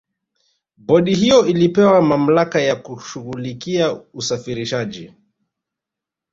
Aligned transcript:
bodi 0.77 1.15
hiyo 1.15 1.45
ilipewa 1.45 2.01
mamlaka 2.01 2.61
ya 2.61 2.75
kushughulikia 2.75 3.93
usafirishaji 4.13 5.11